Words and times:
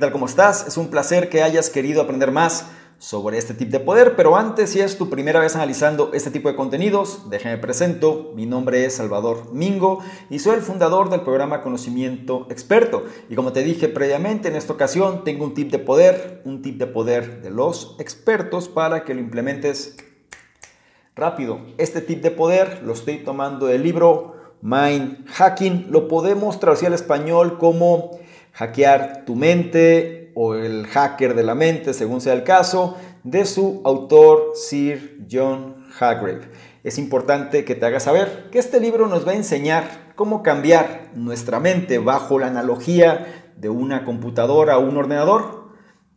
¿Qué 0.00 0.06
tal? 0.06 0.12
¿Cómo 0.12 0.24
estás? 0.24 0.66
Es 0.66 0.78
un 0.78 0.88
placer 0.88 1.28
que 1.28 1.42
hayas 1.42 1.68
querido 1.68 2.00
aprender 2.00 2.32
más 2.32 2.70
sobre 2.96 3.36
este 3.36 3.52
tipo 3.52 3.72
de 3.72 3.84
poder, 3.84 4.16
pero 4.16 4.34
antes, 4.34 4.70
si 4.70 4.80
es 4.80 4.96
tu 4.96 5.10
primera 5.10 5.40
vez 5.40 5.56
analizando 5.56 6.12
este 6.14 6.30
tipo 6.30 6.48
de 6.48 6.56
contenidos, 6.56 7.28
déjame 7.28 7.58
presento. 7.58 8.32
Mi 8.34 8.46
nombre 8.46 8.86
es 8.86 8.94
Salvador 8.94 9.52
Mingo 9.52 9.98
y 10.30 10.38
soy 10.38 10.54
el 10.54 10.62
fundador 10.62 11.10
del 11.10 11.20
programa 11.20 11.60
Conocimiento 11.60 12.46
Experto. 12.48 13.04
Y 13.28 13.34
como 13.34 13.52
te 13.52 13.62
dije 13.62 13.88
previamente, 13.88 14.48
en 14.48 14.56
esta 14.56 14.72
ocasión 14.72 15.22
tengo 15.22 15.44
un 15.44 15.52
tip 15.52 15.70
de 15.70 15.80
poder, 15.80 16.40
un 16.46 16.62
tip 16.62 16.78
de 16.78 16.86
poder 16.86 17.42
de 17.42 17.50
los 17.50 17.94
expertos 17.98 18.70
para 18.70 19.04
que 19.04 19.12
lo 19.12 19.20
implementes 19.20 19.98
rápido. 21.14 21.60
Este 21.76 22.00
tip 22.00 22.22
de 22.22 22.30
poder 22.30 22.80
lo 22.86 22.94
estoy 22.94 23.18
tomando 23.18 23.66
del 23.66 23.82
libro 23.82 24.54
Mind 24.62 25.26
Hacking. 25.28 25.88
Lo 25.90 26.08
podemos 26.08 26.58
traducir 26.58 26.86
al 26.86 26.94
español 26.94 27.58
como 27.58 28.18
hackear 28.60 29.24
tu 29.24 29.36
mente 29.36 30.32
o 30.34 30.54
el 30.54 30.86
hacker 30.86 31.34
de 31.34 31.42
la 31.42 31.54
mente, 31.54 31.94
según 31.94 32.20
sea 32.20 32.34
el 32.34 32.44
caso, 32.44 32.94
de 33.24 33.46
su 33.46 33.80
autor 33.84 34.52
Sir 34.54 35.26
John 35.30 35.86
Hargrave. 35.98 36.42
Es 36.84 36.98
importante 36.98 37.64
que 37.64 37.74
te 37.74 37.86
hagas 37.86 38.02
saber 38.02 38.48
que 38.52 38.58
este 38.58 38.78
libro 38.78 39.06
nos 39.06 39.26
va 39.26 39.32
a 39.32 39.36
enseñar 39.36 40.12
cómo 40.14 40.42
cambiar 40.42 41.08
nuestra 41.14 41.58
mente 41.58 41.98
bajo 41.98 42.38
la 42.38 42.48
analogía 42.48 43.46
de 43.56 43.70
una 43.70 44.04
computadora 44.04 44.76
o 44.76 44.86
un 44.86 44.98
ordenador 44.98 45.70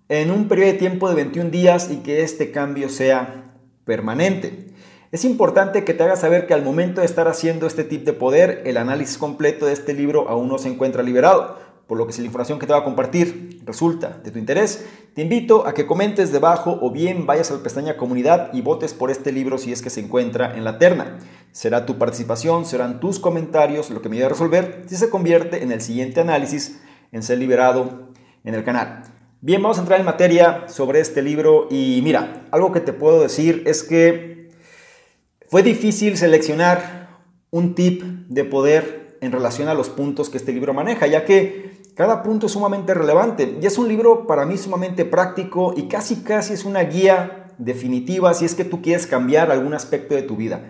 en 0.10 0.30
un 0.30 0.50
periodo 0.50 0.74
de 0.74 0.78
tiempo 0.78 1.08
de 1.08 1.16
21 1.16 1.50
días 1.50 1.90
y 1.90 1.98
que 1.98 2.24
este 2.24 2.52
cambio 2.52 2.90
sea 2.90 3.54
permanente. 3.86 4.68
Es 5.14 5.24
importante 5.24 5.86
que 5.86 5.94
te 5.94 6.04
hagas 6.04 6.20
saber 6.20 6.46
que 6.46 6.54
al 6.54 6.64
momento 6.64 7.00
de 7.00 7.08
estar 7.08 7.30
haciendo 7.30 7.68
este 7.68 7.86
tip 7.86 8.04
de 8.04 8.12
poder, 8.12 8.64
el 8.66 8.76
análisis 8.76 9.18
completo 9.18 9.66
de 9.66 9.72
este 9.72 9.94
libro 9.94 10.28
aún 10.28 10.50
no 10.50 10.58
se 10.58 10.68
encuentra 10.68 11.04
liberado 11.04 11.73
por 11.94 12.00
lo 12.00 12.08
que 12.08 12.14
si 12.14 12.22
la 12.22 12.26
información 12.26 12.58
que 12.58 12.66
te 12.66 12.74
voy 12.74 12.82
a 12.82 12.86
compartir 12.86 13.62
resulta 13.66 14.20
de 14.24 14.32
tu 14.32 14.40
interés, 14.40 14.84
te 15.14 15.22
invito 15.22 15.68
a 15.68 15.76
que 15.76 15.86
comentes 15.86 16.32
debajo 16.32 16.80
o 16.82 16.90
bien 16.90 17.28
vayas 17.28 17.52
a 17.52 17.54
la 17.54 17.62
pestaña 17.62 17.98
comunidad 17.98 18.52
y 18.52 18.62
votes 18.62 18.96
por 18.96 19.12
este 19.12 19.32
libro 19.32 19.60
si 19.60 19.72
es 19.72 19.84
que 19.84 19.92
se 19.92 20.00
encuentra 20.00 20.58
en 20.58 20.64
la 20.64 20.80
terna. 20.80 21.20
Será 21.52 21.86
tu 21.86 22.00
participación, 22.00 22.66
serán 22.66 23.00
tus 23.00 23.20
comentarios 23.20 23.92
lo 23.92 24.02
que 24.02 24.10
me 24.10 24.16
ayude 24.16 24.26
a 24.26 24.30
resolver 24.30 24.86
si 24.88 24.96
se 24.96 25.12
convierte 25.12 25.62
en 25.62 25.72
el 25.72 25.82
siguiente 25.82 26.20
análisis 26.20 26.82
en 27.12 27.22
ser 27.22 27.38
liberado 27.38 28.10
en 28.44 28.56
el 28.56 28.64
canal. 28.64 29.04
Bien, 29.42 29.62
vamos 29.62 29.78
a 29.78 29.82
entrar 29.82 30.00
en 30.00 30.08
materia 30.08 30.68
sobre 30.70 31.00
este 31.00 31.22
libro 31.22 31.68
y 31.70 32.02
mira, 32.04 32.48
algo 32.50 32.72
que 32.72 32.80
te 32.80 32.94
puedo 32.94 33.22
decir 33.22 33.62
es 33.68 33.84
que 33.84 34.50
fue 35.48 35.62
difícil 35.62 36.18
seleccionar 36.18 37.20
un 37.52 37.76
tip 37.76 38.02
de 38.02 38.46
poder 38.46 39.04
en 39.24 39.32
relación 39.32 39.70
a 39.70 39.74
los 39.74 39.90
puntos 39.90 40.30
que 40.30 40.38
este 40.38 40.52
libro 40.52 40.74
maneja, 40.74 41.08
ya 41.08 41.24
que 41.24 41.73
cada 41.96 42.24
punto 42.24 42.48
es 42.48 42.54
sumamente 42.54 42.94
relevante 42.94 43.60
y 43.62 43.66
es 43.66 43.78
un 43.78 43.88
libro 43.88 44.26
para 44.26 44.46
mí 44.46 44.58
sumamente 44.58 45.06
práctico 45.06 45.74
y 45.78 45.84
casi 45.84 46.24
casi 46.24 46.54
es 46.54 46.66
una 46.66 46.82
guía 46.82 47.52
definitiva 47.58 48.34
si 48.34 48.46
es 48.46 48.56
que 48.56 48.66
tú 48.66 48.82
quieres 48.82 49.06
cambiar 49.06 49.52
algún 49.52 49.74
aspecto 49.74 50.16
de 50.16 50.24
tu 50.24 50.36
vida. 50.36 50.64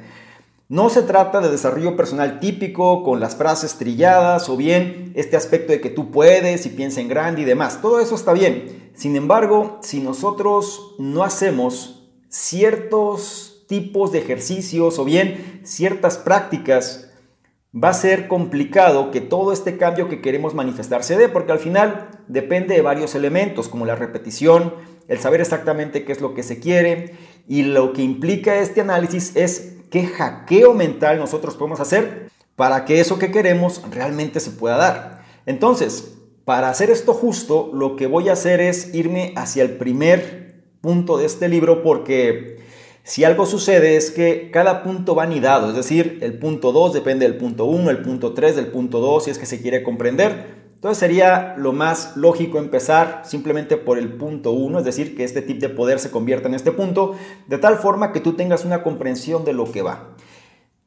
No 0.69 0.89
se 0.89 1.03
trata 1.03 1.39
de 1.39 1.49
desarrollo 1.49 1.95
personal 1.95 2.39
típico 2.39 3.03
con 3.03 3.19
las 3.19 3.35
frases 3.35 3.77
trilladas 3.77 4.49
o 4.49 4.57
bien 4.57 5.13
este 5.15 5.37
aspecto 5.37 5.71
de 5.71 5.79
que 5.79 5.89
tú 5.89 6.11
puedes 6.11 6.65
y 6.65 6.69
piensa 6.69 6.99
en 6.99 7.09
grande 7.09 7.41
y 7.41 7.45
demás. 7.45 7.81
Todo 7.81 7.99
eso 7.99 8.15
está 8.15 8.33
bien. 8.33 8.91
Sin 8.95 9.15
embargo, 9.15 9.79
si 9.81 9.99
nosotros 9.99 10.95
no 10.99 11.23
hacemos 11.23 12.09
ciertos 12.29 13.65
tipos 13.67 14.11
de 14.11 14.19
ejercicios 14.19 14.99
o 14.99 15.05
bien 15.05 15.61
ciertas 15.63 16.17
prácticas 16.17 17.12
va 17.75 17.89
a 17.89 17.93
ser 17.93 18.27
complicado 18.27 19.09
que 19.09 19.21
todo 19.21 19.51
este 19.51 19.77
cambio 19.77 20.07
que 20.07 20.21
queremos 20.21 20.53
manifestar 20.53 21.03
se 21.03 21.17
dé, 21.17 21.27
porque 21.27 21.51
al 21.51 21.59
final 21.59 22.09
depende 22.27 22.75
de 22.75 22.81
varios 22.81 23.15
elementos, 23.15 23.67
como 23.67 23.85
la 23.85 23.95
repetición, 23.95 24.75
el 25.07 25.19
saber 25.19 25.41
exactamente 25.41 26.05
qué 26.05 26.11
es 26.11 26.21
lo 26.21 26.33
que 26.33 26.43
se 26.43 26.59
quiere, 26.59 27.15
y 27.47 27.63
lo 27.63 27.93
que 27.93 28.03
implica 28.03 28.55
este 28.55 28.81
análisis 28.81 29.35
es 29.35 29.77
qué 29.89 30.05
hackeo 30.05 30.73
mental 30.73 31.17
nosotros 31.17 31.55
podemos 31.55 31.79
hacer 31.79 32.29
para 32.55 32.85
que 32.85 32.99
eso 32.99 33.17
que 33.17 33.31
queremos 33.31 33.81
realmente 33.91 34.39
se 34.39 34.51
pueda 34.51 34.77
dar. 34.77 35.23
Entonces, 35.45 36.15
para 36.45 36.69
hacer 36.69 36.89
esto 36.89 37.13
justo, 37.13 37.71
lo 37.73 37.95
que 37.95 38.05
voy 38.05 38.29
a 38.29 38.33
hacer 38.33 38.61
es 38.61 38.93
irme 38.93 39.33
hacia 39.35 39.63
el 39.63 39.77
primer 39.77 40.63
punto 40.81 41.17
de 41.17 41.25
este 41.25 41.47
libro, 41.47 41.81
porque 41.81 42.59
si 43.03 43.25
algo 43.25 43.45
sucede 43.45 43.97
es 43.97 44.11
que 44.11 44.49
cada 44.49 44.81
punto 44.81 45.13
va 45.13 45.23
anidado, 45.23 45.69
es 45.69 45.75
decir, 45.75 46.19
el 46.21 46.39
punto 46.39 46.71
2 46.71 46.93
depende 46.93 47.27
del 47.27 47.37
punto 47.37 47.65
1, 47.65 47.89
el 47.89 48.01
punto 48.01 48.33
3 48.33 48.55
del 48.55 48.67
punto 48.67 48.99
2, 48.99 49.25
si 49.25 49.31
es 49.31 49.37
que 49.37 49.45
se 49.45 49.61
quiere 49.61 49.83
comprender. 49.83 50.63
Entonces 50.75 50.99
sería 50.99 51.55
lo 51.57 51.73
más 51.73 52.15
lógico 52.15 52.59
empezar 52.59 53.21
simplemente 53.25 53.75
por 53.75 53.97
el 53.97 54.13
punto 54.13 54.51
1, 54.51 54.79
es 54.79 54.85
decir, 54.85 55.17
que 55.17 55.25
este 55.25 55.41
tip 55.41 55.59
de 55.59 55.69
poder 55.69 55.99
se 55.99 56.11
convierta 56.11 56.47
en 56.47 56.55
este 56.55 56.71
punto, 56.71 57.15
de 57.47 57.57
tal 57.57 57.77
forma 57.77 58.13
que 58.13 58.21
tú 58.21 58.33
tengas 58.33 58.63
una 58.63 58.83
comprensión 58.83 59.43
de 59.43 59.53
lo 59.53 59.69
que 59.69 59.81
va. 59.81 60.15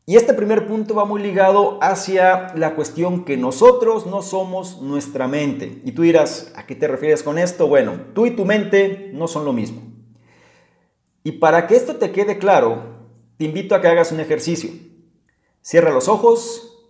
Y 0.06 0.16
este 0.16 0.32
primer 0.32 0.66
punto 0.66 0.94
va 0.94 1.04
muy 1.04 1.20
ligado 1.20 1.78
hacia 1.82 2.54
la 2.54 2.74
cuestión 2.74 3.24
que 3.24 3.36
nosotros 3.36 4.06
no 4.06 4.22
somos 4.22 4.80
nuestra 4.80 5.28
mente. 5.28 5.82
Y 5.84 5.92
tú 5.92 6.02
dirás, 6.02 6.52
¿a 6.56 6.64
qué 6.64 6.76
te 6.76 6.88
refieres 6.88 7.22
con 7.22 7.38
esto? 7.38 7.66
Bueno, 7.66 7.94
tú 8.14 8.24
y 8.24 8.30
tu 8.30 8.44
mente 8.44 9.10
no 9.12 9.28
son 9.28 9.44
lo 9.44 9.52
mismo. 9.52 9.85
Y 11.26 11.32
para 11.32 11.66
que 11.66 11.74
esto 11.74 11.96
te 11.96 12.12
quede 12.12 12.38
claro, 12.38 12.84
te 13.36 13.46
invito 13.46 13.74
a 13.74 13.80
que 13.80 13.88
hagas 13.88 14.12
un 14.12 14.20
ejercicio. 14.20 14.70
Cierra 15.60 15.90
los 15.90 16.06
ojos 16.06 16.86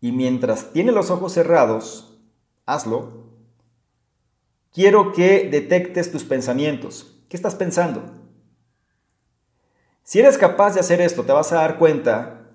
y 0.00 0.10
mientras 0.10 0.72
tienes 0.72 0.94
los 0.94 1.10
ojos 1.10 1.34
cerrados, 1.34 2.18
hazlo. 2.64 3.26
Quiero 4.72 5.12
que 5.12 5.50
detectes 5.50 6.12
tus 6.12 6.24
pensamientos. 6.24 7.20
¿Qué 7.28 7.36
estás 7.36 7.54
pensando? 7.54 8.02
Si 10.02 10.20
eres 10.20 10.38
capaz 10.38 10.72
de 10.72 10.80
hacer 10.80 11.02
esto, 11.02 11.24
te 11.24 11.32
vas 11.32 11.52
a 11.52 11.56
dar 11.56 11.78
cuenta 11.78 12.52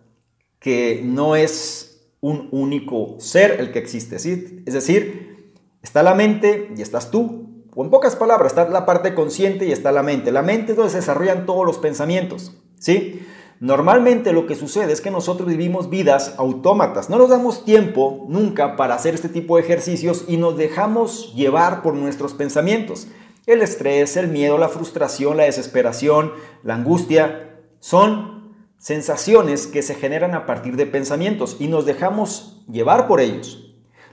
que 0.58 1.04
no 1.06 1.36
es 1.36 2.10
un 2.22 2.50
único 2.52 3.18
ser 3.20 3.60
el 3.60 3.72
que 3.72 3.78
existe. 3.78 4.16
Es 4.16 4.74
decir, 4.74 5.54
está 5.84 6.02
la 6.02 6.16
mente 6.16 6.74
y 6.76 6.82
estás 6.82 7.12
tú. 7.12 7.49
O 7.80 7.84
en 7.86 7.92
pocas 7.92 8.18
palabras, 8.18 8.52
está 8.52 8.68
la 8.68 8.86
parte 8.86 9.16
consciente 9.16 9.66
y 9.66 9.72
está 9.72 9.94
la 9.94 10.04
mente. 10.04 10.34
La 10.34 10.42
mente 10.42 10.74
es 10.74 10.76
donde 10.76 10.92
se 10.92 10.98
desarrollan 10.98 11.46
todos 11.46 11.66
los 11.66 11.78
pensamientos, 11.78 12.58
¿sí? 12.78 13.26
Normalmente 13.62 14.34
lo 14.34 14.48
que 14.48 14.56
sucede 14.56 14.92
es 14.92 15.00
que 15.00 15.12
nosotros 15.12 15.48
vivimos 15.48 15.90
vidas 15.90 16.34
autómatas. 16.36 17.10
No 17.10 17.18
nos 17.18 17.30
damos 17.30 17.64
tiempo 17.64 18.26
nunca 18.28 18.76
para 18.76 18.96
hacer 18.96 19.14
este 19.14 19.30
tipo 19.30 19.56
de 19.56 19.64
ejercicios 19.64 20.26
y 20.28 20.36
nos 20.36 20.58
dejamos 20.58 21.34
llevar 21.36 21.82
por 21.82 21.94
nuestros 21.94 22.34
pensamientos. 22.34 23.08
El 23.46 23.62
estrés, 23.62 24.18
el 24.18 24.28
miedo, 24.28 24.58
la 24.58 24.68
frustración, 24.68 25.38
la 25.38 25.44
desesperación, 25.44 26.34
la 26.64 26.76
angustia 26.76 27.62
son 27.80 28.58
sensaciones 28.78 29.68
que 29.68 29.84
se 29.84 29.96
generan 29.96 30.36
a 30.36 30.46
partir 30.46 30.76
de 30.76 30.86
pensamientos 30.86 31.56
y 31.62 31.70
nos 31.70 31.86
dejamos 31.86 32.62
llevar 32.70 33.08
por 33.08 33.22
ellos. 33.22 33.69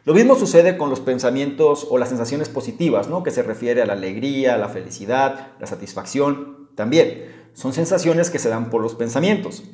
Lo 0.06 0.14
mismo 0.14 0.36
sucede 0.36 0.76
con 0.78 0.88
los 0.88 1.00
pensamientos 1.00 1.84
o 1.90 1.98
las 1.98 2.10
sensaciones 2.10 2.48
positivas, 2.48 3.08
¿no? 3.08 3.24
que 3.24 3.32
se 3.32 3.42
refiere 3.42 3.82
a 3.82 3.86
la 3.86 3.94
alegría, 3.94 4.56
la 4.56 4.68
felicidad, 4.68 5.48
la 5.58 5.66
satisfacción. 5.66 6.68
También 6.76 7.24
son 7.54 7.72
sensaciones 7.72 8.30
que 8.30 8.38
se 8.38 8.48
dan 8.48 8.70
por 8.70 8.80
los 8.80 8.94
pensamientos. 8.94 9.64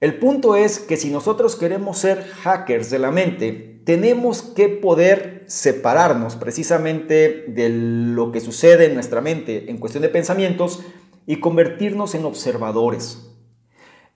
El 0.00 0.18
punto 0.18 0.56
es 0.56 0.78
que 0.78 0.98
si 0.98 1.08
nosotros 1.08 1.56
queremos 1.56 1.96
ser 1.96 2.22
hackers 2.42 2.90
de 2.90 2.98
la 2.98 3.12
mente, 3.12 3.80
tenemos 3.86 4.42
que 4.42 4.68
poder 4.68 5.44
separarnos 5.46 6.36
precisamente 6.36 7.46
de 7.48 7.70
lo 7.70 8.30
que 8.30 8.42
sucede 8.42 8.84
en 8.84 8.94
nuestra 8.94 9.22
mente 9.22 9.70
en 9.70 9.78
cuestión 9.78 10.02
de 10.02 10.10
pensamientos 10.10 10.80
y 11.26 11.36
convertirnos 11.40 12.14
en 12.14 12.26
observadores. 12.26 13.31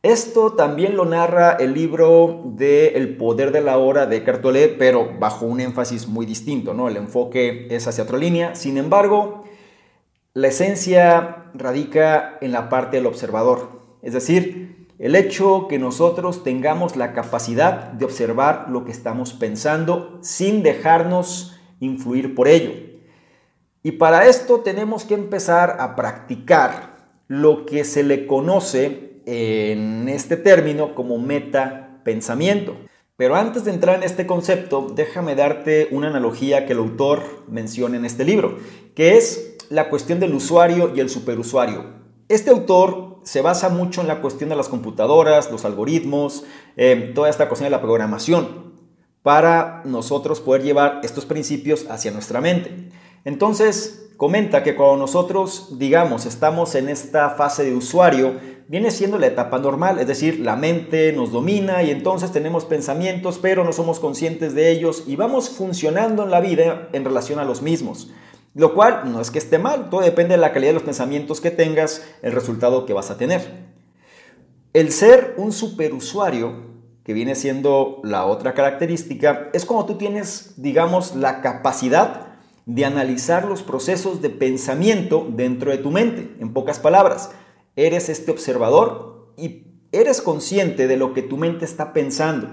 Esto 0.02 0.52
también 0.52 0.96
lo 0.96 1.04
narra 1.04 1.52
el 1.52 1.74
libro 1.74 2.42
de 2.44 2.88
El 2.88 3.16
poder 3.16 3.50
de 3.50 3.60
la 3.60 3.78
hora 3.78 4.06
de 4.06 4.22
Cartolé, 4.22 4.68
pero 4.68 5.18
bajo 5.18 5.46
un 5.46 5.60
énfasis 5.60 6.06
muy 6.06 6.26
distinto, 6.26 6.74
¿no? 6.74 6.88
El 6.88 6.96
enfoque 6.96 7.66
es 7.70 7.88
hacia 7.88 8.04
otra 8.04 8.18
línea. 8.18 8.54
Sin 8.54 8.78
embargo, 8.78 9.44
la 10.32 10.48
esencia 10.48 11.50
radica 11.54 12.38
en 12.40 12.52
la 12.52 12.68
parte 12.68 12.98
del 12.98 13.06
observador, 13.06 13.80
es 14.02 14.12
decir, 14.12 14.86
el 14.98 15.14
hecho 15.14 15.66
que 15.68 15.78
nosotros 15.78 16.42
tengamos 16.42 16.96
la 16.96 17.12
capacidad 17.12 17.92
de 17.92 18.04
observar 18.04 18.66
lo 18.70 18.84
que 18.84 18.92
estamos 18.92 19.32
pensando 19.32 20.18
sin 20.22 20.62
dejarnos 20.62 21.58
influir 21.80 22.34
por 22.34 22.48
ello. 22.48 22.72
Y 23.82 23.92
para 23.92 24.26
esto 24.26 24.60
tenemos 24.60 25.04
que 25.04 25.14
empezar 25.14 25.76
a 25.80 25.96
practicar 25.96 27.08
lo 27.28 27.66
que 27.66 27.84
se 27.84 28.02
le 28.02 28.26
conoce 28.26 29.15
en 29.26 30.08
este 30.08 30.36
término 30.36 30.94
como 30.94 31.18
meta 31.18 32.00
pensamiento. 32.04 32.76
Pero 33.16 33.34
antes 33.34 33.64
de 33.64 33.72
entrar 33.72 33.96
en 33.96 34.02
este 34.02 34.26
concepto, 34.26 34.92
déjame 34.94 35.34
darte 35.34 35.88
una 35.90 36.08
analogía 36.08 36.66
que 36.66 36.72
el 36.72 36.78
autor 36.78 37.22
menciona 37.48 37.96
en 37.96 38.04
este 38.04 38.24
libro, 38.24 38.58
que 38.94 39.16
es 39.16 39.56
la 39.70 39.88
cuestión 39.88 40.20
del 40.20 40.34
usuario 40.34 40.92
y 40.94 41.00
el 41.00 41.08
superusuario. 41.10 41.84
Este 42.28 42.50
autor 42.50 43.20
se 43.22 43.40
basa 43.40 43.68
mucho 43.68 44.00
en 44.00 44.06
la 44.06 44.20
cuestión 44.20 44.50
de 44.50 44.56
las 44.56 44.68
computadoras, 44.68 45.50
los 45.50 45.64
algoritmos, 45.64 46.44
eh, 46.76 47.12
toda 47.14 47.28
esta 47.28 47.48
cuestión 47.48 47.66
de 47.66 47.76
la 47.76 47.82
programación. 47.82 48.66
para 49.22 49.82
nosotros 49.84 50.40
poder 50.40 50.62
llevar 50.62 51.00
estos 51.02 51.26
principios 51.26 51.86
hacia 51.90 52.12
nuestra 52.12 52.40
mente. 52.40 52.90
Entonces, 53.26 54.08
comenta 54.16 54.62
que 54.62 54.76
cuando 54.76 54.98
nosotros, 54.98 55.80
digamos, 55.80 56.26
estamos 56.26 56.76
en 56.76 56.88
esta 56.88 57.30
fase 57.30 57.64
de 57.64 57.74
usuario, 57.74 58.34
viene 58.68 58.92
siendo 58.92 59.18
la 59.18 59.26
etapa 59.26 59.58
normal, 59.58 59.98
es 59.98 60.06
decir, 60.06 60.38
la 60.38 60.54
mente 60.54 61.12
nos 61.12 61.32
domina 61.32 61.82
y 61.82 61.90
entonces 61.90 62.30
tenemos 62.30 62.64
pensamientos, 62.64 63.40
pero 63.42 63.64
no 63.64 63.72
somos 63.72 63.98
conscientes 63.98 64.54
de 64.54 64.70
ellos 64.70 65.02
y 65.08 65.16
vamos 65.16 65.50
funcionando 65.50 66.22
en 66.22 66.30
la 66.30 66.40
vida 66.40 66.88
en 66.92 67.04
relación 67.04 67.40
a 67.40 67.44
los 67.44 67.62
mismos. 67.62 68.12
Lo 68.54 68.74
cual 68.74 69.10
no 69.12 69.20
es 69.20 69.32
que 69.32 69.40
esté 69.40 69.58
mal, 69.58 69.90
todo 69.90 70.02
depende 70.02 70.34
de 70.34 70.40
la 70.40 70.52
calidad 70.52 70.70
de 70.70 70.74
los 70.74 70.84
pensamientos 70.84 71.40
que 71.40 71.50
tengas, 71.50 72.06
el 72.22 72.30
resultado 72.30 72.86
que 72.86 72.92
vas 72.92 73.10
a 73.10 73.18
tener. 73.18 73.66
El 74.72 74.92
ser 74.92 75.34
un 75.36 75.50
superusuario, 75.50 76.76
que 77.02 77.12
viene 77.12 77.34
siendo 77.34 78.00
la 78.04 78.24
otra 78.24 78.54
característica, 78.54 79.50
es 79.52 79.64
como 79.64 79.84
tú 79.84 79.96
tienes, 79.96 80.54
digamos, 80.56 81.16
la 81.16 81.40
capacidad 81.40 82.25
de 82.66 82.84
analizar 82.84 83.46
los 83.46 83.62
procesos 83.62 84.20
de 84.20 84.28
pensamiento 84.28 85.26
dentro 85.30 85.70
de 85.70 85.78
tu 85.78 85.90
mente. 85.90 86.36
En 86.40 86.52
pocas 86.52 86.78
palabras, 86.78 87.30
eres 87.76 88.08
este 88.08 88.32
observador 88.32 89.32
y 89.36 89.66
eres 89.92 90.20
consciente 90.20 90.88
de 90.88 90.96
lo 90.96 91.14
que 91.14 91.22
tu 91.22 91.36
mente 91.36 91.64
está 91.64 91.92
pensando. 91.92 92.48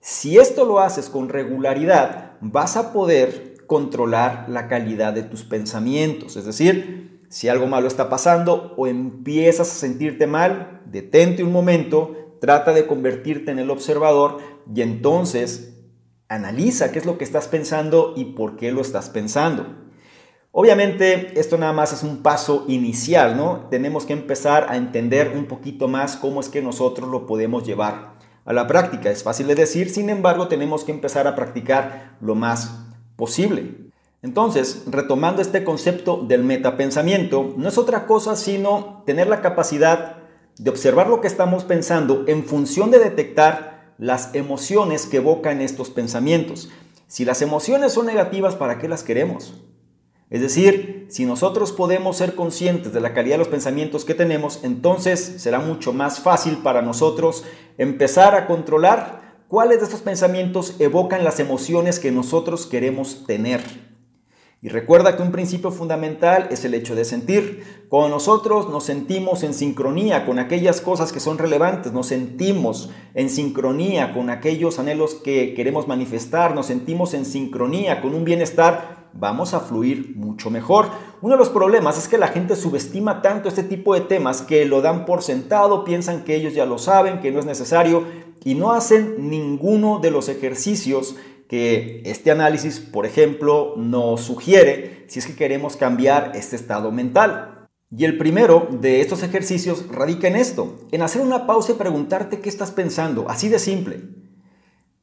Si 0.00 0.38
esto 0.38 0.64
lo 0.64 0.80
haces 0.80 1.10
con 1.10 1.28
regularidad, 1.28 2.38
vas 2.40 2.76
a 2.78 2.92
poder 2.92 3.66
controlar 3.66 4.46
la 4.48 4.66
calidad 4.66 5.12
de 5.12 5.22
tus 5.22 5.44
pensamientos. 5.44 6.36
Es 6.36 6.46
decir, 6.46 7.20
si 7.28 7.48
algo 7.48 7.66
malo 7.66 7.86
está 7.86 8.08
pasando 8.08 8.72
o 8.78 8.86
empiezas 8.86 9.70
a 9.70 9.74
sentirte 9.74 10.26
mal, 10.26 10.80
detente 10.86 11.44
un 11.44 11.52
momento, 11.52 12.16
trata 12.40 12.72
de 12.72 12.86
convertirte 12.86 13.50
en 13.50 13.58
el 13.58 13.70
observador 13.70 14.38
y 14.74 14.80
entonces 14.80 15.79
analiza 16.30 16.92
qué 16.92 17.00
es 17.00 17.06
lo 17.06 17.18
que 17.18 17.24
estás 17.24 17.48
pensando 17.48 18.14
y 18.16 18.24
por 18.24 18.56
qué 18.56 18.72
lo 18.72 18.80
estás 18.80 19.10
pensando. 19.10 19.66
Obviamente 20.52 21.38
esto 21.38 21.58
nada 21.58 21.72
más 21.72 21.92
es 21.92 22.02
un 22.04 22.22
paso 22.22 22.64
inicial, 22.68 23.36
¿no? 23.36 23.66
Tenemos 23.68 24.06
que 24.06 24.12
empezar 24.12 24.66
a 24.68 24.76
entender 24.76 25.32
un 25.36 25.46
poquito 25.46 25.88
más 25.88 26.16
cómo 26.16 26.40
es 26.40 26.48
que 26.48 26.62
nosotros 26.62 27.08
lo 27.08 27.26
podemos 27.26 27.64
llevar 27.66 28.14
a 28.44 28.52
la 28.52 28.68
práctica. 28.68 29.10
Es 29.10 29.24
fácil 29.24 29.48
de 29.48 29.56
decir, 29.56 29.90
sin 29.90 30.08
embargo 30.08 30.46
tenemos 30.48 30.84
que 30.84 30.92
empezar 30.92 31.26
a 31.26 31.34
practicar 31.34 32.16
lo 32.20 32.36
más 32.36 32.78
posible. 33.16 33.90
Entonces, 34.22 34.84
retomando 34.86 35.42
este 35.42 35.64
concepto 35.64 36.24
del 36.26 36.44
metapensamiento, 36.44 37.54
no 37.56 37.68
es 37.68 37.76
otra 37.76 38.06
cosa 38.06 38.36
sino 38.36 39.02
tener 39.04 39.26
la 39.26 39.40
capacidad 39.40 40.18
de 40.58 40.70
observar 40.70 41.08
lo 41.08 41.20
que 41.20 41.26
estamos 41.26 41.64
pensando 41.64 42.24
en 42.28 42.44
función 42.44 42.90
de 42.92 43.00
detectar 43.00 43.79
las 44.00 44.34
emociones 44.34 45.04
que 45.04 45.18
evocan 45.18 45.60
estos 45.60 45.90
pensamientos. 45.90 46.70
Si 47.06 47.26
las 47.26 47.42
emociones 47.42 47.92
son 47.92 48.06
negativas, 48.06 48.56
¿para 48.56 48.78
qué 48.78 48.88
las 48.88 49.02
queremos? 49.02 49.52
Es 50.30 50.40
decir, 50.40 51.06
si 51.10 51.26
nosotros 51.26 51.72
podemos 51.72 52.16
ser 52.16 52.34
conscientes 52.34 52.94
de 52.94 53.00
la 53.00 53.12
calidad 53.12 53.34
de 53.34 53.40
los 53.40 53.48
pensamientos 53.48 54.06
que 54.06 54.14
tenemos, 54.14 54.60
entonces 54.62 55.20
será 55.20 55.58
mucho 55.58 55.92
más 55.92 56.20
fácil 56.20 56.58
para 56.58 56.80
nosotros 56.80 57.44
empezar 57.76 58.34
a 58.34 58.46
controlar 58.46 59.42
cuáles 59.48 59.80
de 59.80 59.84
estos 59.84 60.00
pensamientos 60.00 60.76
evocan 60.78 61.22
las 61.22 61.38
emociones 61.38 61.98
que 61.98 62.10
nosotros 62.10 62.66
queremos 62.66 63.26
tener. 63.26 63.60
Y 64.62 64.68
recuerda 64.68 65.16
que 65.16 65.22
un 65.22 65.32
principio 65.32 65.70
fundamental 65.70 66.48
es 66.50 66.66
el 66.66 66.74
hecho 66.74 66.94
de 66.94 67.06
sentir. 67.06 67.86
Cuando 67.88 68.10
nosotros 68.10 68.68
nos 68.68 68.84
sentimos 68.84 69.42
en 69.42 69.54
sincronía 69.54 70.26
con 70.26 70.38
aquellas 70.38 70.82
cosas 70.82 71.12
que 71.12 71.20
son 71.20 71.38
relevantes, 71.38 71.94
nos 71.94 72.08
sentimos 72.08 72.90
en 73.14 73.30
sincronía 73.30 74.12
con 74.12 74.28
aquellos 74.28 74.78
anhelos 74.78 75.14
que 75.14 75.54
queremos 75.54 75.88
manifestar, 75.88 76.54
nos 76.54 76.66
sentimos 76.66 77.14
en 77.14 77.24
sincronía 77.24 78.02
con 78.02 78.14
un 78.14 78.26
bienestar, 78.26 79.08
vamos 79.14 79.54
a 79.54 79.60
fluir 79.60 80.14
mucho 80.14 80.50
mejor. 80.50 80.90
Uno 81.22 81.36
de 81.36 81.38
los 81.38 81.48
problemas 81.48 81.96
es 81.96 82.06
que 82.06 82.18
la 82.18 82.28
gente 82.28 82.54
subestima 82.54 83.22
tanto 83.22 83.48
este 83.48 83.62
tipo 83.62 83.94
de 83.94 84.02
temas 84.02 84.42
que 84.42 84.66
lo 84.66 84.82
dan 84.82 85.06
por 85.06 85.22
sentado, 85.22 85.84
piensan 85.84 86.22
que 86.22 86.36
ellos 86.36 86.52
ya 86.52 86.66
lo 86.66 86.76
saben, 86.76 87.20
que 87.20 87.32
no 87.32 87.40
es 87.40 87.46
necesario 87.46 88.04
y 88.44 88.54
no 88.54 88.72
hacen 88.72 89.30
ninguno 89.30 90.00
de 90.00 90.10
los 90.10 90.28
ejercicios 90.28 91.16
que 91.50 92.00
este 92.04 92.30
análisis, 92.30 92.78
por 92.78 93.06
ejemplo, 93.06 93.74
nos 93.76 94.20
sugiere 94.20 95.04
si 95.08 95.18
es 95.18 95.26
que 95.26 95.34
queremos 95.34 95.76
cambiar 95.76 96.30
este 96.36 96.54
estado 96.54 96.92
mental. 96.92 97.66
Y 97.90 98.04
el 98.04 98.18
primero 98.18 98.68
de 98.70 99.00
estos 99.00 99.24
ejercicios 99.24 99.88
radica 99.88 100.28
en 100.28 100.36
esto, 100.36 100.78
en 100.92 101.02
hacer 101.02 101.22
una 101.22 101.48
pausa 101.48 101.72
y 101.72 101.74
preguntarte 101.74 102.38
qué 102.38 102.48
estás 102.48 102.70
pensando, 102.70 103.28
así 103.28 103.48
de 103.48 103.58
simple. 103.58 104.00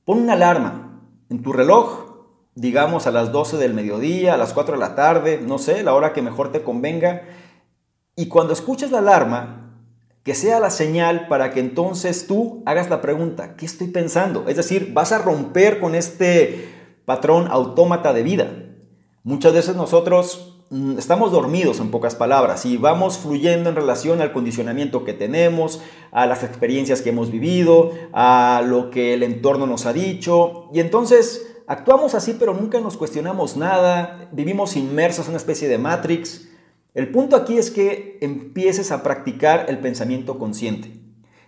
Pon 0.05 0.19
una 0.19 0.33
alarma 0.33 1.01
en 1.29 1.43
tu 1.43 1.51
reloj, 1.51 2.29
digamos 2.55 3.07
a 3.07 3.11
las 3.11 3.33
12 3.33 3.57
del 3.57 3.73
mediodía, 3.73 4.35
a 4.35 4.37
las 4.37 4.53
4 4.53 4.75
de 4.75 4.79
la 4.79 4.95
tarde, 4.95 5.41
no 5.45 5.57
sé, 5.57 5.83
la 5.83 5.95
hora 5.95 6.13
que 6.13 6.21
mejor 6.21 6.53
te 6.53 6.63
convenga, 6.63 7.23
y 8.15 8.29
cuando 8.29 8.53
escuches 8.53 8.89
la 8.91 8.99
alarma, 8.99 9.66
que 10.27 10.35
sea 10.35 10.59
la 10.59 10.71
señal 10.71 11.29
para 11.29 11.51
que 11.51 11.61
entonces 11.61 12.27
tú 12.27 12.61
hagas 12.65 12.89
la 12.89 12.99
pregunta, 12.99 13.55
¿qué 13.55 13.65
estoy 13.65 13.87
pensando? 13.87 14.49
Es 14.49 14.57
decir, 14.57 14.91
vas 14.93 15.13
a 15.13 15.19
romper 15.19 15.79
con 15.79 15.95
este 15.95 16.67
patrón 17.05 17.47
autómata 17.49 18.11
de 18.11 18.23
vida. 18.23 18.51
Muchas 19.23 19.53
veces 19.53 19.77
nosotros 19.77 20.65
mm, 20.69 20.97
estamos 20.97 21.31
dormidos 21.31 21.79
en 21.79 21.91
pocas 21.91 22.15
palabras 22.15 22.65
y 22.65 22.75
vamos 22.75 23.17
fluyendo 23.19 23.69
en 23.69 23.77
relación 23.77 24.19
al 24.19 24.33
condicionamiento 24.33 25.05
que 25.05 25.13
tenemos, 25.13 25.81
a 26.11 26.25
las 26.25 26.43
experiencias 26.43 27.01
que 27.01 27.11
hemos 27.11 27.31
vivido, 27.31 27.93
a 28.11 28.61
lo 28.65 28.89
que 28.89 29.13
el 29.13 29.23
entorno 29.23 29.65
nos 29.65 29.85
ha 29.85 29.93
dicho 29.93 30.69
y 30.73 30.81
entonces 30.81 31.55
actuamos 31.67 32.15
así 32.15 32.35
pero 32.37 32.53
nunca 32.53 32.81
nos 32.81 32.97
cuestionamos 32.97 33.55
nada, 33.55 34.27
vivimos 34.33 34.75
inmersos 34.75 35.27
en 35.27 35.29
una 35.29 35.37
especie 35.37 35.69
de 35.69 35.77
matrix 35.77 36.49
el 36.97 37.11
punto 37.11 37.35
aquí 37.35 37.59
es 37.59 37.69
que 37.69 38.17
empieces 38.21 38.91
a 38.91 39.03
practicar 39.03 39.67
el 39.69 39.77
pensamiento 39.77 40.39
consciente. 40.39 40.99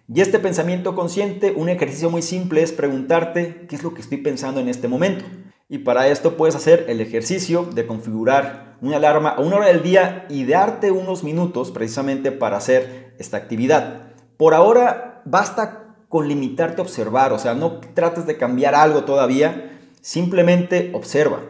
Y 0.08 0.22
este 0.22 0.38
pensamiento 0.38 0.94
consciente, 0.94 1.54
un 1.56 1.70
ejercicio 1.70 2.12
muy 2.12 2.22
simple 2.22 2.62
es 2.62 2.72
preguntarte 2.72 3.66
qué 3.68 3.76
es 3.76 3.82
lo 3.82 3.96
que 3.96 4.02
estoy 4.02 4.20
pensando 4.20 4.60
en 4.60 4.70
este 4.70 4.88
momento. 4.88 5.26
Y 5.68 5.80
para 5.80 6.08
esto 6.08 6.38
puedes 6.38 6.56
hacer 6.56 6.86
el 6.88 7.02
ejercicio 7.02 7.64
de 7.64 7.88
configurar 7.88 8.78
una 8.82 8.98
alarma 8.98 9.30
a 9.30 9.42
una 9.42 9.56
hora 9.56 9.66
del 9.70 9.82
día 9.82 10.28
y 10.30 10.46
darte 10.46 10.92
unos 10.92 11.24
minutos 11.24 11.72
precisamente 11.72 12.32
para 12.32 12.58
hacer 12.58 13.16
esta 13.18 13.38
actividad. 13.38 14.14
Por 14.38 14.54
ahora 14.54 15.24
basta 15.26 15.96
con 16.10 16.28
limitarte 16.28 16.80
a 16.80 16.84
observar, 16.84 17.34
o 17.34 17.40
sea, 17.40 17.56
no 17.56 17.80
trates 17.96 18.28
de 18.28 18.38
cambiar 18.38 18.76
algo 18.76 19.04
todavía, 19.04 19.80
simplemente 20.02 20.92
observa. 20.94 21.42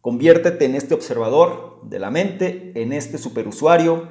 Conviértete 0.00 0.64
en 0.64 0.74
este 0.74 0.94
observador 0.94 1.65
de 1.82 1.98
la 1.98 2.10
mente 2.10 2.72
en 2.74 2.92
este 2.92 3.18
superusuario, 3.18 4.08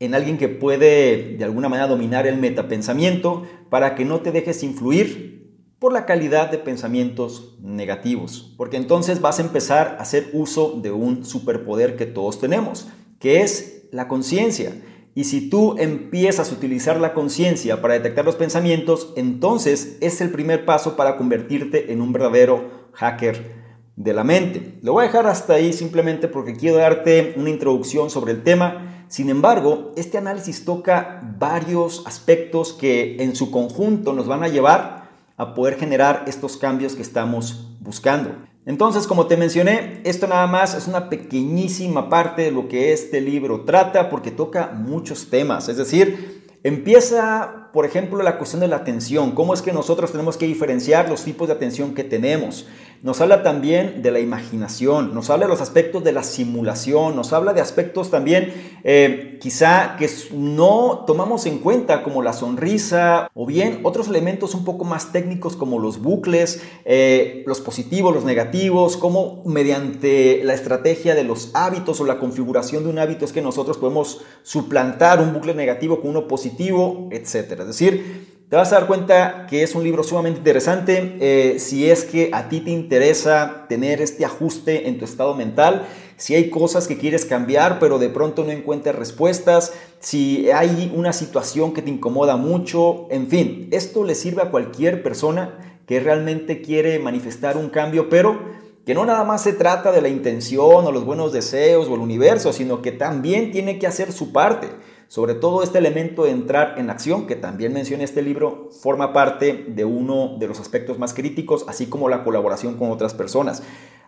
en 0.00 0.14
alguien 0.14 0.38
que 0.38 0.48
puede 0.48 1.36
de 1.36 1.44
alguna 1.44 1.68
manera 1.68 1.88
dominar 1.88 2.26
el 2.26 2.36
metapensamiento 2.36 3.44
para 3.70 3.94
que 3.94 4.04
no 4.04 4.20
te 4.20 4.32
dejes 4.32 4.62
influir 4.62 5.34
por 5.78 5.92
la 5.92 6.06
calidad 6.06 6.50
de 6.50 6.58
pensamientos 6.58 7.58
negativos, 7.60 8.54
porque 8.56 8.76
entonces 8.76 9.20
vas 9.20 9.38
a 9.38 9.42
empezar 9.42 9.96
a 9.98 10.02
hacer 10.02 10.30
uso 10.32 10.80
de 10.80 10.90
un 10.90 11.24
superpoder 11.24 11.96
que 11.96 12.06
todos 12.06 12.40
tenemos, 12.40 12.88
que 13.18 13.42
es 13.42 13.88
la 13.92 14.08
conciencia. 14.08 14.72
Y 15.14 15.24
si 15.24 15.48
tú 15.48 15.76
empiezas 15.78 16.50
a 16.50 16.54
utilizar 16.54 16.98
la 17.00 17.14
conciencia 17.14 17.80
para 17.80 17.94
detectar 17.94 18.24
los 18.24 18.36
pensamientos, 18.36 19.12
entonces 19.16 19.98
es 20.00 20.20
el 20.20 20.30
primer 20.30 20.64
paso 20.64 20.96
para 20.96 21.16
convertirte 21.16 21.92
en 21.92 22.00
un 22.00 22.12
verdadero 22.12 22.88
hacker 22.92 23.63
de 23.96 24.12
la 24.12 24.24
mente. 24.24 24.78
Lo 24.82 24.94
voy 24.94 25.04
a 25.04 25.06
dejar 25.06 25.26
hasta 25.26 25.54
ahí 25.54 25.72
simplemente 25.72 26.28
porque 26.28 26.56
quiero 26.56 26.78
darte 26.78 27.34
una 27.36 27.50
introducción 27.50 28.10
sobre 28.10 28.32
el 28.32 28.42
tema. 28.42 29.06
Sin 29.08 29.30
embargo, 29.30 29.92
este 29.96 30.18
análisis 30.18 30.64
toca 30.64 31.20
varios 31.38 32.04
aspectos 32.06 32.72
que 32.72 33.16
en 33.22 33.36
su 33.36 33.50
conjunto 33.50 34.12
nos 34.12 34.26
van 34.26 34.42
a 34.42 34.48
llevar 34.48 35.10
a 35.36 35.54
poder 35.54 35.76
generar 35.76 36.24
estos 36.26 36.56
cambios 36.56 36.94
que 36.94 37.02
estamos 37.02 37.76
buscando. 37.80 38.30
Entonces, 38.66 39.06
como 39.06 39.26
te 39.26 39.36
mencioné, 39.36 40.00
esto 40.04 40.26
nada 40.26 40.46
más 40.46 40.74
es 40.74 40.88
una 40.88 41.10
pequeñísima 41.10 42.08
parte 42.08 42.42
de 42.42 42.50
lo 42.50 42.66
que 42.66 42.92
este 42.92 43.20
libro 43.20 43.64
trata 43.64 44.08
porque 44.08 44.30
toca 44.30 44.72
muchos 44.74 45.28
temas. 45.28 45.68
Es 45.68 45.76
decir, 45.76 46.46
empieza, 46.62 47.68
por 47.74 47.84
ejemplo, 47.84 48.22
la 48.22 48.38
cuestión 48.38 48.60
de 48.60 48.68
la 48.68 48.76
atención. 48.76 49.32
¿Cómo 49.32 49.52
es 49.52 49.60
que 49.60 49.72
nosotros 49.72 50.12
tenemos 50.12 50.38
que 50.38 50.46
diferenciar 50.46 51.10
los 51.10 51.24
tipos 51.24 51.48
de 51.48 51.54
atención 51.54 51.94
que 51.94 52.04
tenemos? 52.04 52.66
Nos 53.04 53.20
habla 53.20 53.42
también 53.42 54.00
de 54.00 54.10
la 54.10 54.18
imaginación, 54.18 55.12
nos 55.12 55.28
habla 55.28 55.44
de 55.44 55.52
los 55.52 55.60
aspectos 55.60 56.02
de 56.04 56.12
la 56.12 56.22
simulación, 56.22 57.14
nos 57.14 57.34
habla 57.34 57.52
de 57.52 57.60
aspectos 57.60 58.10
también 58.10 58.54
eh, 58.82 59.36
quizá 59.42 59.96
que 59.98 60.08
no 60.32 61.04
tomamos 61.06 61.44
en 61.44 61.58
cuenta 61.58 62.02
como 62.02 62.22
la 62.22 62.32
sonrisa 62.32 63.28
o 63.34 63.44
bien 63.44 63.80
otros 63.82 64.08
elementos 64.08 64.54
un 64.54 64.64
poco 64.64 64.86
más 64.86 65.12
técnicos 65.12 65.54
como 65.54 65.78
los 65.78 66.00
bucles, 66.00 66.62
eh, 66.86 67.44
los 67.46 67.60
positivos, 67.60 68.14
los 68.14 68.24
negativos, 68.24 68.96
como 68.96 69.42
mediante 69.44 70.40
la 70.42 70.54
estrategia 70.54 71.14
de 71.14 71.24
los 71.24 71.50
hábitos 71.52 72.00
o 72.00 72.06
la 72.06 72.18
configuración 72.18 72.84
de 72.84 72.88
un 72.88 72.98
hábito 72.98 73.26
es 73.26 73.34
que 73.34 73.42
nosotros 73.42 73.76
podemos 73.76 74.22
suplantar 74.44 75.20
un 75.20 75.34
bucle 75.34 75.52
negativo 75.52 76.00
con 76.00 76.08
uno 76.08 76.26
positivo, 76.26 77.10
etc. 77.12 77.34
Es 77.34 77.66
decir, 77.66 78.33
Te 78.54 78.58
vas 78.58 78.72
a 78.72 78.76
dar 78.76 78.86
cuenta 78.86 79.48
que 79.50 79.64
es 79.64 79.74
un 79.74 79.82
libro 79.82 80.04
sumamente 80.04 80.38
interesante 80.38 81.16
eh, 81.18 81.58
si 81.58 81.90
es 81.90 82.04
que 82.04 82.30
a 82.32 82.48
ti 82.48 82.60
te 82.60 82.70
interesa 82.70 83.66
tener 83.68 84.00
este 84.00 84.24
ajuste 84.24 84.86
en 84.86 84.96
tu 84.96 85.04
estado 85.04 85.34
mental, 85.34 85.88
si 86.16 86.36
hay 86.36 86.50
cosas 86.50 86.86
que 86.86 86.96
quieres 86.96 87.24
cambiar 87.24 87.80
pero 87.80 87.98
de 87.98 88.10
pronto 88.10 88.44
no 88.44 88.52
encuentras 88.52 88.94
respuestas, 88.94 89.72
si 89.98 90.52
hay 90.52 90.92
una 90.94 91.12
situación 91.12 91.74
que 91.74 91.82
te 91.82 91.90
incomoda 91.90 92.36
mucho, 92.36 93.08
en 93.10 93.26
fin, 93.26 93.66
esto 93.72 94.04
le 94.04 94.14
sirve 94.14 94.42
a 94.42 94.52
cualquier 94.52 95.02
persona 95.02 95.80
que 95.88 95.98
realmente 95.98 96.62
quiere 96.62 97.00
manifestar 97.00 97.56
un 97.56 97.70
cambio, 97.70 98.08
pero 98.08 98.38
que 98.86 98.94
no 98.94 99.04
nada 99.04 99.24
más 99.24 99.42
se 99.42 99.52
trata 99.52 99.90
de 99.90 100.00
la 100.00 100.08
intención 100.08 100.86
o 100.86 100.92
los 100.92 101.04
buenos 101.04 101.32
deseos 101.32 101.88
o 101.88 101.94
el 101.96 102.00
universo, 102.00 102.52
sino 102.52 102.82
que 102.82 102.92
también 102.92 103.50
tiene 103.50 103.80
que 103.80 103.88
hacer 103.88 104.12
su 104.12 104.30
parte. 104.30 104.68
Sobre 105.08 105.34
todo 105.34 105.62
este 105.62 105.78
elemento 105.78 106.24
de 106.24 106.30
entrar 106.30 106.78
en 106.78 106.90
acción, 106.90 107.26
que 107.26 107.36
también 107.36 107.72
menciona 107.72 108.04
este 108.04 108.22
libro, 108.22 108.70
forma 108.70 109.12
parte 109.12 109.66
de 109.68 109.84
uno 109.84 110.36
de 110.38 110.48
los 110.48 110.60
aspectos 110.60 110.98
más 110.98 111.14
críticos, 111.14 111.64
así 111.68 111.86
como 111.86 112.08
la 112.08 112.24
colaboración 112.24 112.76
con 112.76 112.90
otras 112.90 113.14
personas. 113.14 113.62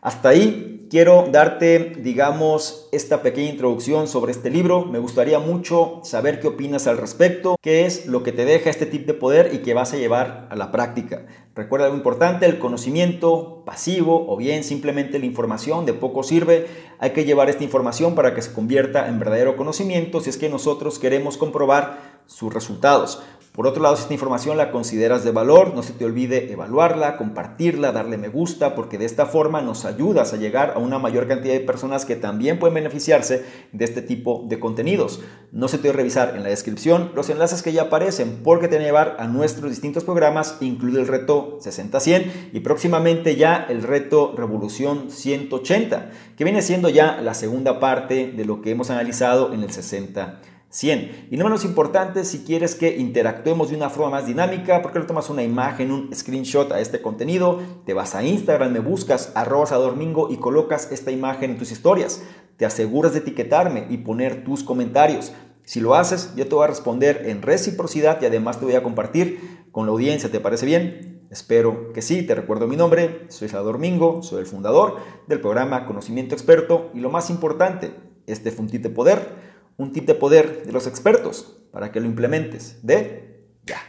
Hasta 0.06 0.28
ahí 0.28 0.86
quiero 0.88 1.26
darte, 1.32 1.94
digamos, 1.98 2.88
esta 2.92 3.22
pequeña 3.22 3.50
introducción 3.50 4.06
sobre 4.06 4.30
este 4.30 4.50
libro. 4.50 4.84
Me 4.84 5.00
gustaría 5.00 5.40
mucho 5.40 5.98
saber 6.04 6.38
qué 6.38 6.46
opinas 6.46 6.86
al 6.86 6.98
respecto, 6.98 7.56
qué 7.60 7.86
es 7.86 8.06
lo 8.06 8.22
que 8.22 8.30
te 8.30 8.44
deja 8.44 8.70
este 8.70 8.86
tip 8.86 9.04
de 9.04 9.14
poder 9.14 9.52
y 9.52 9.62
que 9.62 9.74
vas 9.74 9.92
a 9.92 9.96
llevar 9.96 10.46
a 10.48 10.54
la 10.54 10.70
práctica. 10.70 11.26
Recuerda 11.56 11.86
algo 11.86 11.96
importante, 11.96 12.46
el 12.46 12.60
conocimiento 12.60 13.64
pasivo 13.66 14.32
o 14.32 14.36
bien 14.36 14.62
simplemente 14.62 15.18
la 15.18 15.26
información 15.26 15.86
de 15.86 15.94
poco 15.94 16.22
sirve. 16.22 16.68
Hay 17.00 17.10
que 17.10 17.24
llevar 17.24 17.50
esta 17.50 17.64
información 17.64 18.14
para 18.14 18.32
que 18.32 18.42
se 18.42 18.52
convierta 18.52 19.08
en 19.08 19.18
verdadero 19.18 19.56
conocimiento 19.56 20.20
si 20.20 20.30
es 20.30 20.36
que 20.36 20.48
nosotros 20.48 21.00
queremos 21.00 21.36
comprobar 21.36 21.98
sus 22.26 22.54
resultados. 22.54 23.22
Por 23.56 23.66
otro 23.66 23.82
lado, 23.82 23.96
si 23.96 24.02
esta 24.02 24.12
información 24.12 24.58
la 24.58 24.70
consideras 24.70 25.24
de 25.24 25.30
valor, 25.30 25.72
no 25.74 25.82
se 25.82 25.94
te 25.94 26.04
olvide 26.04 26.52
evaluarla, 26.52 27.16
compartirla, 27.16 27.90
darle 27.90 28.18
me 28.18 28.28
gusta, 28.28 28.74
porque 28.74 28.98
de 28.98 29.06
esta 29.06 29.24
forma 29.24 29.62
nos 29.62 29.86
ayudas 29.86 30.34
a 30.34 30.36
llegar 30.36 30.74
a 30.76 30.78
una 30.78 30.98
mayor 30.98 31.26
cantidad 31.26 31.54
de 31.54 31.60
personas 31.60 32.04
que 32.04 32.16
también 32.16 32.58
pueden 32.58 32.74
beneficiarse 32.74 33.46
de 33.72 33.84
este 33.86 34.02
tipo 34.02 34.44
de 34.46 34.60
contenidos. 34.60 35.22
No 35.52 35.68
se 35.68 35.78
te 35.78 35.88
olvide 35.88 35.96
revisar 35.96 36.36
en 36.36 36.42
la 36.42 36.50
descripción 36.50 37.12
los 37.14 37.30
enlaces 37.30 37.62
que 37.62 37.72
ya 37.72 37.84
aparecen, 37.84 38.42
porque 38.44 38.68
te 38.68 38.74
van 38.74 38.82
a 38.82 38.86
llevar 38.86 39.16
a 39.18 39.26
nuestros 39.26 39.70
distintos 39.70 40.04
programas, 40.04 40.58
incluido 40.60 41.00
el 41.00 41.08
reto 41.08 41.58
60-100 41.62 42.50
y 42.52 42.60
próximamente 42.60 43.36
ya 43.36 43.64
el 43.70 43.82
reto 43.82 44.34
Revolución 44.36 45.10
180, 45.10 46.10
que 46.36 46.44
viene 46.44 46.60
siendo 46.60 46.90
ya 46.90 47.22
la 47.22 47.32
segunda 47.32 47.80
parte 47.80 48.32
de 48.36 48.44
lo 48.44 48.60
que 48.60 48.72
hemos 48.72 48.90
analizado 48.90 49.54
en 49.54 49.62
el 49.62 49.70
60 49.72 50.42
100. 50.76 51.28
Y 51.30 51.38
no 51.38 51.44
menos 51.44 51.64
importante, 51.64 52.26
si 52.26 52.44
quieres 52.44 52.74
que 52.74 52.98
interactuemos 52.98 53.70
de 53.70 53.76
una 53.76 53.88
forma 53.88 54.10
más 54.10 54.26
dinámica, 54.26 54.82
porque 54.82 54.98
le 54.98 55.06
tomas 55.06 55.30
una 55.30 55.42
imagen, 55.42 55.90
un 55.90 56.14
screenshot 56.14 56.70
a 56.70 56.80
este 56.80 57.00
contenido, 57.00 57.60
te 57.86 57.94
vas 57.94 58.14
a 58.14 58.22
Instagram, 58.22 58.72
me 58.72 58.80
buscas 58.80 59.32
arroba 59.34 59.74
domingo 59.78 60.28
y 60.30 60.36
colocas 60.36 60.92
esta 60.92 61.10
imagen 61.10 61.52
en 61.52 61.56
tus 61.56 61.72
historias. 61.72 62.22
Te 62.58 62.66
aseguras 62.66 63.14
de 63.14 63.20
etiquetarme 63.20 63.86
y 63.88 63.98
poner 63.98 64.44
tus 64.44 64.62
comentarios. 64.62 65.32
Si 65.64 65.80
lo 65.80 65.94
haces, 65.94 66.34
yo 66.36 66.46
te 66.46 66.54
voy 66.54 66.64
a 66.64 66.68
responder 66.68 67.22
en 67.24 67.40
reciprocidad 67.40 68.20
y 68.20 68.26
además 68.26 68.58
te 68.58 68.66
voy 68.66 68.74
a 68.74 68.82
compartir 68.82 69.64
con 69.72 69.86
la 69.86 69.92
audiencia. 69.92 70.30
¿Te 70.30 70.40
parece 70.40 70.66
bien? 70.66 71.26
Espero 71.30 71.94
que 71.94 72.02
sí. 72.02 72.22
Te 72.22 72.34
recuerdo 72.34 72.66
mi 72.66 72.76
nombre. 72.76 73.24
Soy 73.28 73.48
Salvador 73.48 73.78
Mingo, 73.78 74.22
soy 74.22 74.40
el 74.40 74.46
fundador 74.46 74.98
del 75.26 75.40
programa 75.40 75.86
Conocimiento 75.86 76.34
Experto 76.34 76.90
y 76.92 77.00
lo 77.00 77.08
más 77.08 77.30
importante, 77.30 77.94
este 78.26 78.50
fue 78.50 78.66
un 78.66 78.70
de 78.70 78.90
poder 78.90 79.45
un 79.76 79.92
tip 79.92 80.06
de 80.06 80.14
poder 80.14 80.64
de 80.64 80.72
los 80.72 80.86
expertos 80.86 81.68
para 81.72 81.92
que 81.92 82.00
lo 82.00 82.06
implementes 82.06 82.84
de 82.86 83.46
ya. 83.64 83.80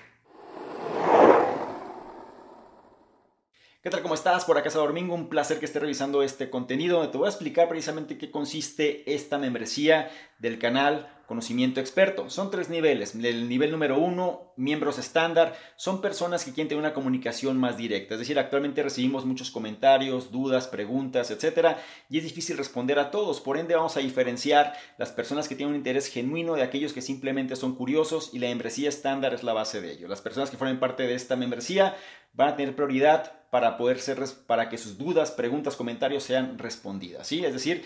¿Qué 3.87 3.91
tal? 3.91 4.01
¿Cómo 4.01 4.15
estás? 4.15 4.43
Por 4.43 4.57
acá 4.57 4.69
Domingo, 4.69 5.15
un 5.15 5.29
placer 5.29 5.59
que 5.59 5.65
esté 5.65 5.79
revisando 5.79 6.21
este 6.21 6.49
contenido 6.49 6.97
donde 6.97 7.13
te 7.13 7.17
voy 7.17 7.27
a 7.27 7.29
explicar 7.29 7.69
precisamente 7.69 8.17
qué 8.17 8.29
consiste 8.29 9.13
esta 9.15 9.37
membresía 9.37 10.11
del 10.39 10.59
canal 10.59 11.09
conocimiento 11.25 11.79
experto. 11.79 12.29
Son 12.29 12.51
tres 12.51 12.69
niveles. 12.69 13.15
El 13.15 13.47
nivel 13.47 13.71
número 13.71 13.97
uno, 13.97 14.53
miembros 14.57 14.97
estándar, 14.97 15.55
son 15.77 16.01
personas 16.01 16.43
que 16.43 16.51
quieren 16.51 16.67
tener 16.67 16.83
una 16.83 16.93
comunicación 16.93 17.57
más 17.57 17.77
directa. 17.77 18.15
Es 18.15 18.19
decir, 18.19 18.37
actualmente 18.37 18.83
recibimos 18.83 19.23
muchos 19.23 19.51
comentarios, 19.51 20.33
dudas, 20.33 20.67
preguntas, 20.67 21.31
etcétera, 21.31 21.81
y 22.09 22.17
es 22.17 22.25
difícil 22.25 22.57
responder 22.57 22.99
a 22.99 23.09
todos. 23.09 23.39
Por 23.39 23.57
ende, 23.57 23.75
vamos 23.75 23.95
a 23.95 24.01
diferenciar 24.01 24.73
las 24.97 25.13
personas 25.13 25.47
que 25.47 25.55
tienen 25.55 25.71
un 25.71 25.77
interés 25.77 26.07
genuino 26.07 26.55
de 26.55 26.63
aquellos 26.63 26.91
que 26.91 27.01
simplemente 27.01 27.55
son 27.55 27.75
curiosos 27.75 28.31
y 28.33 28.39
la 28.39 28.47
membresía 28.47 28.89
estándar 28.89 29.33
es 29.33 29.43
la 29.43 29.53
base 29.53 29.79
de 29.79 29.93
ello. 29.93 30.09
Las 30.09 30.19
personas 30.19 30.49
que 30.49 30.57
formen 30.57 30.81
parte 30.81 31.03
de 31.03 31.15
esta 31.15 31.37
membresía 31.37 31.95
van 32.33 32.49
a 32.49 32.55
tener 32.57 32.75
prioridad 32.75 33.36
para 33.49 33.77
poder 33.77 33.99
ser, 33.99 34.19
para 34.45 34.69
que 34.69 34.77
sus 34.77 34.97
dudas, 34.97 35.31
preguntas, 35.31 35.75
comentarios 35.75 36.23
sean 36.23 36.57
respondidas. 36.57 37.27
¿sí? 37.27 37.45
Es 37.45 37.53
decir, 37.53 37.85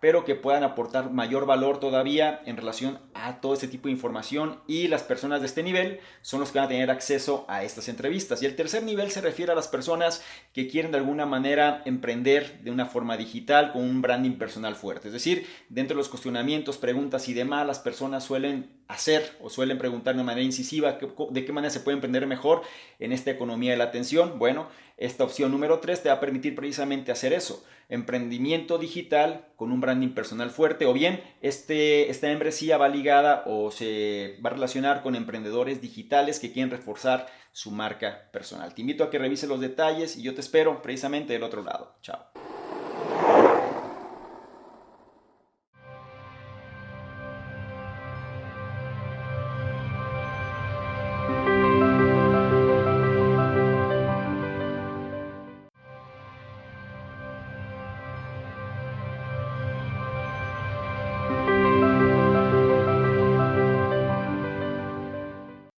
pero 0.00 0.24
que 0.24 0.34
puedan 0.34 0.64
aportar 0.64 1.10
mayor 1.10 1.46
valor 1.46 1.78
todavía 1.78 2.42
en 2.46 2.56
relación 2.56 2.98
a 3.14 3.40
todo 3.40 3.54
este 3.54 3.68
tipo 3.68 3.88
de 3.88 3.92
información 3.92 4.60
y 4.66 4.88
las 4.88 5.02
personas 5.02 5.40
de 5.40 5.46
este 5.46 5.62
nivel 5.62 6.00
son 6.22 6.40
los 6.40 6.50
que 6.50 6.58
van 6.58 6.66
a 6.66 6.70
tener 6.70 6.90
acceso 6.90 7.44
a 7.48 7.62
estas 7.62 7.88
entrevistas. 7.88 8.42
Y 8.42 8.46
el 8.46 8.56
tercer 8.56 8.82
nivel 8.82 9.10
se 9.10 9.20
refiere 9.20 9.52
a 9.52 9.54
las 9.54 9.68
personas 9.68 10.24
que 10.52 10.68
quieren 10.68 10.90
de 10.90 10.98
alguna 10.98 11.26
manera 11.26 11.82
emprender 11.84 12.60
de 12.62 12.70
una 12.70 12.86
forma 12.86 13.16
digital 13.16 13.72
con 13.72 13.82
un 13.82 14.02
branding 14.02 14.38
personal 14.38 14.74
fuerte. 14.74 15.08
Es 15.08 15.14
decir, 15.14 15.46
dentro 15.68 15.94
de 15.94 15.98
los 16.00 16.08
cuestionamientos, 16.08 16.78
preguntas 16.78 17.28
y 17.28 17.34
demás, 17.34 17.66
las 17.66 17.78
personas 17.78 18.24
suelen 18.24 18.79
hacer 18.90 19.36
o 19.40 19.48
suelen 19.48 19.78
preguntar 19.78 20.16
de 20.16 20.22
manera 20.22 20.44
incisiva 20.44 20.98
de 21.30 21.44
qué 21.44 21.52
manera 21.52 21.70
se 21.70 21.80
puede 21.80 21.96
emprender 21.96 22.26
mejor 22.26 22.62
en 22.98 23.12
esta 23.12 23.30
economía 23.30 23.72
de 23.72 23.76
la 23.76 23.84
atención. 23.84 24.38
Bueno, 24.38 24.68
esta 24.96 25.24
opción 25.24 25.50
número 25.50 25.78
3 25.78 26.02
te 26.02 26.08
va 26.08 26.16
a 26.16 26.20
permitir 26.20 26.54
precisamente 26.54 27.12
hacer 27.12 27.32
eso, 27.32 27.64
emprendimiento 27.88 28.78
digital 28.78 29.46
con 29.56 29.72
un 29.72 29.80
branding 29.80 30.10
personal 30.10 30.50
fuerte 30.50 30.86
o 30.86 30.92
bien 30.92 31.22
este, 31.40 32.10
esta 32.10 32.26
membresía 32.26 32.76
va 32.76 32.88
ligada 32.88 33.44
o 33.46 33.70
se 33.70 34.38
va 34.44 34.50
a 34.50 34.54
relacionar 34.54 35.02
con 35.02 35.14
emprendedores 35.14 35.80
digitales 35.80 36.38
que 36.38 36.52
quieren 36.52 36.70
reforzar 36.70 37.26
su 37.52 37.70
marca 37.70 38.28
personal. 38.32 38.74
Te 38.74 38.82
invito 38.82 39.04
a 39.04 39.10
que 39.10 39.18
revises 39.18 39.48
los 39.48 39.60
detalles 39.60 40.16
y 40.16 40.22
yo 40.22 40.34
te 40.34 40.40
espero 40.40 40.82
precisamente 40.82 41.32
del 41.32 41.42
otro 41.42 41.62
lado. 41.62 41.96
Chao. 42.02 42.49